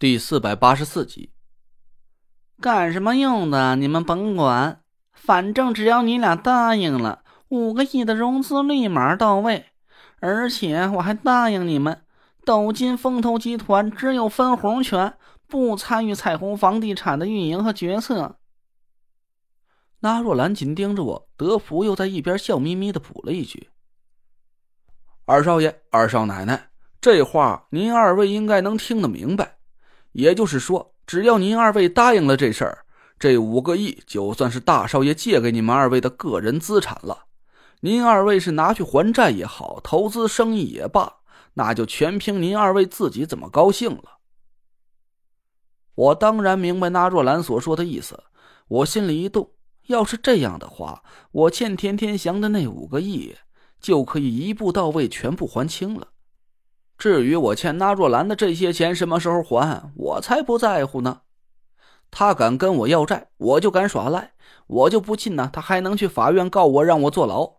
[0.00, 1.32] 第四百八十四集，
[2.60, 3.74] 干什么用的？
[3.74, 9.66] 你们甭管，反正只要你俩答应了，五个亿的融资立马到位。
[10.20, 12.04] 而且我还答应你们，
[12.44, 18.38] 斗金风投集团只有分红权，不参与彩虹房地产的运营和决策。
[19.98, 23.68] 那若兰紧盯着我，德福又在一边笑眯眯的补了一句
[25.26, 26.70] ：“二少爷，二少奶奶，
[27.00, 29.54] 这话您二位应该能听得明白。”
[30.18, 32.78] 也就是说，只要您二位答应了这事儿，
[33.20, 37.26] 这五个亿就算是大少爷借给你们二位的个人资产了。
[37.82, 41.18] 您二位是拿去还债也好，投资生意也罢，
[41.54, 44.18] 那就全凭您二位自己怎么高兴了。
[45.94, 48.20] 我当然明白那若兰所说的意思，
[48.66, 49.52] 我心里一动，
[49.86, 53.36] 要是这样的话，我欠田天祥的那五个亿
[53.80, 56.08] 就可以一步到位，全部还清了。
[56.98, 61.20] 至于我欠那若兰的这些钱什么时候还，我才不在乎呢。
[62.10, 64.32] 他敢跟我要债，我就敢耍赖。
[64.66, 67.58] 我就不信呢，他还能去法院告我，让我坐牢。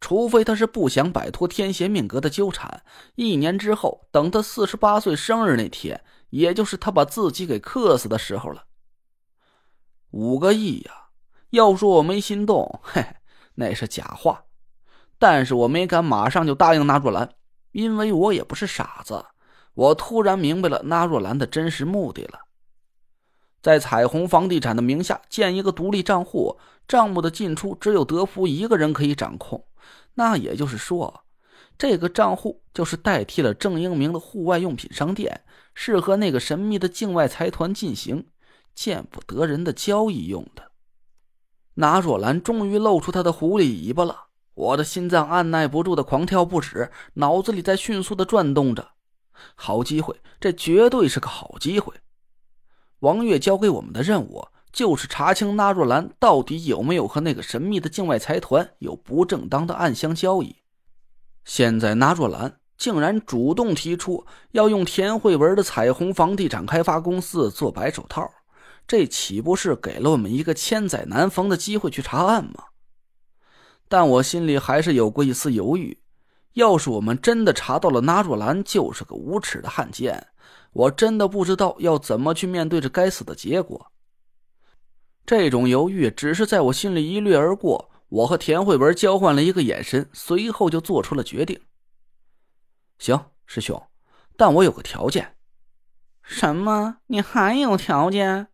[0.00, 2.82] 除非他是不想摆脱天邪命格的纠缠。
[3.16, 8.64] 一年之后，等他四十八岁生日那天，也就是他把自己给克死的时候了。
[10.12, 11.08] 五个亿呀！
[11.50, 13.16] 要说我没心动，嘿，
[13.56, 14.44] 那是假话。
[15.18, 17.34] 但是我没敢马上就答应那若兰。
[17.72, 19.24] 因为我也不是傻子，
[19.74, 22.40] 我突然明白了那若兰的真实目的了。
[23.60, 29.66] 在彩虹房地产的名下建一个独立账户，账目的进出只有德福一个人可以掌控。
[30.14, 31.24] 那也就是说，
[31.76, 35.44] 这个账户就是代替了郑英明的户外用品商店，
[35.74, 38.28] 是和那个神秘的境外财团进行
[38.74, 40.70] 见不得人的交易用的。
[41.74, 44.27] 那若兰终于露出她的狐狸尾巴了。
[44.58, 48.88] 我的心脏按耐不住的狂跳不止，脑子里在迅速的转动着。
[49.54, 51.94] 好机会，这绝对是个好机会。
[52.98, 60.56] 王月交给我们的任务就是查清纳若兰到底有没有和那个神秘的境外财团有不正当的暗箱交易。
[61.44, 68.28] 现在纳若兰竟然主动提出要用田慧文的彩虹房地产开发公司做白手套，
[68.88, 72.64] 这岂不是给了我们一个千载难逢的机会去查案吗？
[73.88, 75.98] 但我心里还是有过一丝犹豫。
[76.54, 80.28] 要是我们真的查到了纳若兰就是个无耻的汉奸，
[80.72, 83.92] 我真的不知道要怎么去面对这该死的结果。
[85.24, 87.90] 这种犹豫只是在我心里一掠而过。
[88.08, 91.60] 我和田慧文交换了一个眼神，随后就做出了决定。
[92.98, 93.80] 行，师兄，
[94.34, 95.36] 但我有个条件。
[96.22, 96.96] 什么？
[97.08, 98.48] 你还有条件？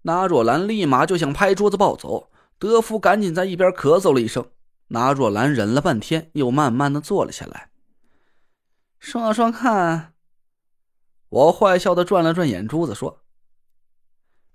[0.00, 2.30] 纳若兰立马就想拍桌子暴走。
[2.58, 4.50] 德福赶紧在一边咳嗽了一声，
[4.88, 7.70] 拿若兰忍了半天，又慢慢的坐了下来。
[8.98, 10.14] 说说看。
[11.28, 13.24] 我坏笑的转了转眼珠子，说：“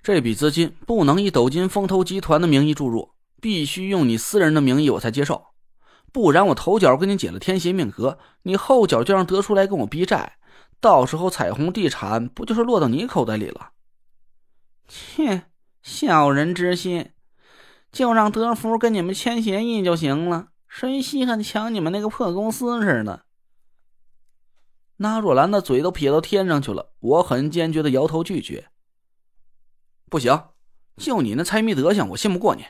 [0.02, 3.12] 这笔资金不能以斗金风投集团的名义注入，
[3.42, 5.48] 必须用你私人的名义，我才接受。
[6.14, 10.38] 不然我头脚跟你解了天邪命格，你后脚就让德叔来跟我逼债，
[10.80, 13.72] 到时候彩虹地产不就是落到你口袋里了？”
[14.88, 15.44] 切，
[15.84, 17.12] 小人之心。
[17.92, 23.26] 就让德福跟你们签协议就行了，谁稀罕抢你们那个破公司似的？
[24.98, 28.68] 那若兰的嘴都撇到天上去了，我很坚决的摇头拒绝。
[30.10, 30.44] 不行，
[30.98, 32.66] 就你那财迷德行，我信不过你。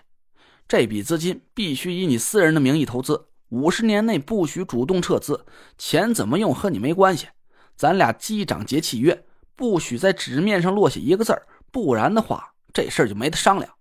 [0.68, 5.46] 这笔资金必须以你私人的名义投资，五十年内不许主动撤资，
[5.78, 7.28] 钱怎么用和你没关系。
[7.76, 9.26] 咱俩机长结契约，
[9.56, 13.74] 不许在纸面上落下一个字儿，不然的话，这事儿就没得商量。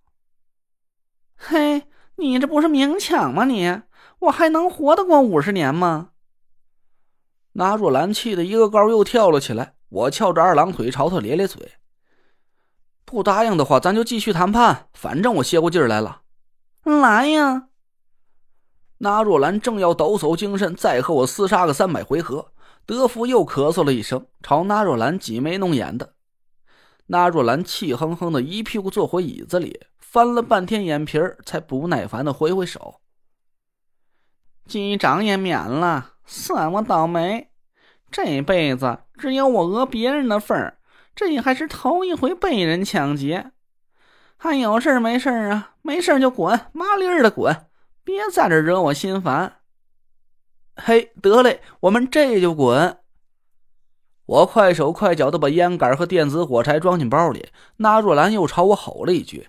[1.38, 1.84] 嘿，
[2.16, 3.44] 你这不是明抢吗？
[3.44, 3.80] 你
[4.18, 6.10] 我还能活得过五十年吗？
[7.52, 9.74] 那若兰气的一个高又跳了起来。
[9.88, 11.72] 我翘着二郎腿朝他咧咧嘴。
[13.06, 14.88] 不答应的话，咱就继续谈判。
[14.92, 16.22] 反正我歇过劲儿来了。
[16.84, 17.68] 来呀！
[18.98, 22.52] 那若兰正要抖擞精神再和我厮杀个三百回合，
[22.84, 26.14] 德福又咳嗽了一声，朝那若兰挤眉弄眼的。
[27.06, 29.80] 那若兰气哼哼的一屁股坐回椅子里。
[30.10, 33.02] 翻了半天眼皮儿，才不耐烦的挥挥手。
[34.66, 37.50] 机长也免了，算我倒霉。
[38.10, 40.78] 这辈子只有我讹别人的份儿，
[41.14, 43.52] 这还是头一回被人抢劫。
[44.38, 45.74] 还有事没事啊？
[45.82, 47.66] 没事就滚，麻利儿的滚，
[48.02, 49.58] 别在这惹我心烦。
[50.74, 52.96] 嘿，得嘞，我们这就滚。
[54.24, 57.50] 我快手快脚的把烟杆和电子火柴装进包里。
[57.76, 59.48] 那若兰又朝我吼了一句。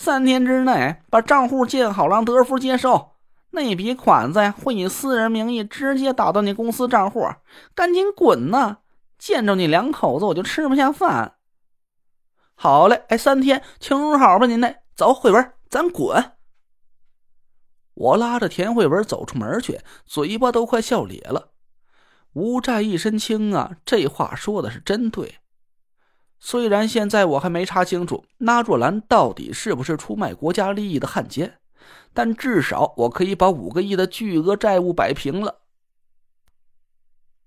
[0.00, 3.10] 三天之内把账户建好，让德福接收
[3.50, 7.28] 那笔款子呀，会以私人名义直接打到你公司账户，
[7.74, 8.78] 赶紧滚呐！
[9.18, 11.34] 见着你两口子我就吃不下饭。
[12.54, 16.32] 好嘞，哎，三天请好吧，您嘞，走，慧文，咱滚。
[17.92, 21.50] 我拉着田慧文走出门去，嘴巴都快笑咧了。
[22.32, 25.40] 无债一身轻啊，这话说的是真对。
[26.42, 31.58] 虽然现在我还没查清楚那若兰到底是不是出卖国家利益的汉奸，
[32.14, 35.58] 但至少我可以把五个亿的巨额债务摆平了。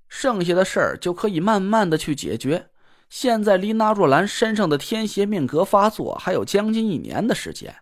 [0.08, 2.70] 剩下的事儿就可以慢慢的去解决。
[3.10, 7.76] 现在离那若兰身上的天邪命格发作还有将近一年的时间，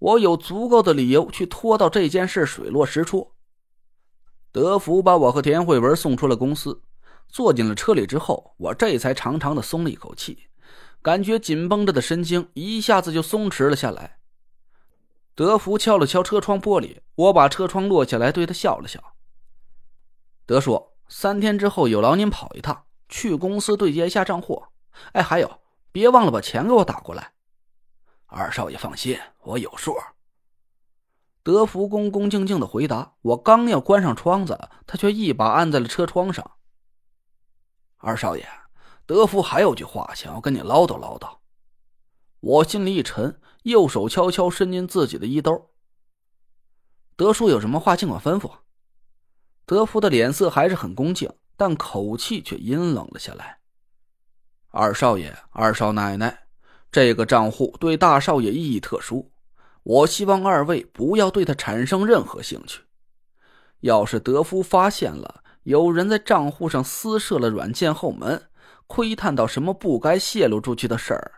[0.00, 3.32] 我有足够的理由去拖到这件事水落石出。
[4.50, 6.82] 德福把我和田慧文送出了公司，
[7.28, 10.47] 坐进了车里之后，我这才长长的松了一口气。
[11.02, 14.18] 感觉紧绷着的神经一下子就松弛了下来。
[15.34, 19.14] 德福敲了敲车窗玻璃，我把车窗落下来，对他笑了笑。
[20.44, 24.64] 德叔，三天之后有劳您跑一趟，去公司对接一下账户。
[25.12, 25.60] 哎，还有，
[25.92, 27.32] 别忘了把钱给我打过来。
[28.26, 29.96] 二少爷放心，我有数。
[31.44, 33.14] 德福恭恭敬敬的回答。
[33.22, 36.50] 我刚要关上窗子，他却一把按在了车窗上。
[37.98, 38.46] 二少爷。
[39.08, 41.38] 德福还有句话想要跟你唠叨唠叨，
[42.40, 45.70] 我心里一沉，右手悄悄伸进自己的衣兜。
[47.16, 48.50] 德叔有什么话尽管吩咐。
[49.64, 53.60] 德福的脸色还是很恭敬，但口气却阴冷了下来。
[54.68, 56.46] 二少爷、二少奶奶，
[56.92, 59.30] 这个账户对大少爷意义特殊，
[59.84, 62.82] 我希望二位不要对他产生任何兴趣。
[63.80, 68.47] 要是德福发现了有人在账户上私设了软件后门，
[68.88, 71.32] 窥探到什么不该泄露出去的事儿，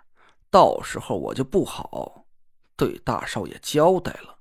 [0.51, 2.25] 到时候我就不好
[2.77, 4.39] 对大少爷交代了。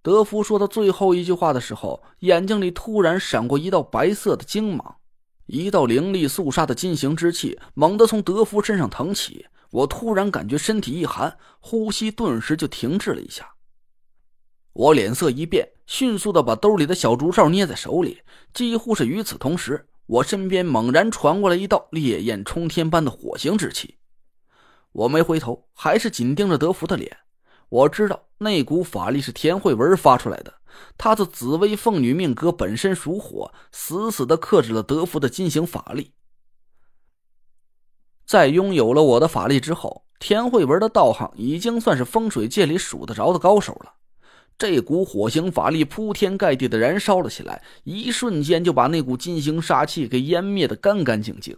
[0.00, 4.96] 德福说到最后一句话的时候，眼睛里突然闪过一道白色的精芒，
[5.44, 9.46] 一道凌厉肃杀的金行之气猛地从德福身上腾起。
[9.72, 13.52] 我突然感觉身体一寒，呼吸顿时就停滞了一下。
[14.72, 18.22] 我脸色一变，迅速的把兜里的小竹哨捏在手里，
[18.54, 19.89] 几乎是与此同时。
[20.10, 23.98] 我身边猛然传过来一道烈焰冲天般的火星之气，
[24.90, 27.18] 我没回头，还是紧盯着德福的脸。
[27.68, 30.52] 我知道那股法力是田慧文发出来的，
[30.98, 36.12] 她的紫薇凤女命格本身属火，死死的克制了德福的金行法力。
[38.26, 43.94] 在拥有了我的法力之后，田慧文的道行已经算是风水界里数得着的高手了。
[44.60, 51.56] 这股火星法力铺天盖地的燃烧了起来，一瞬间就把那股金星杀气给湮灭的干干净净。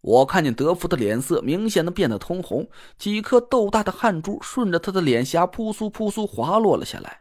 [0.00, 2.68] 我看见德福的脸色明显的变得通红，
[2.98, 7.20] 几颗豆大的汗珠顺着他的脸颊扑簌扑簌滑落了下来。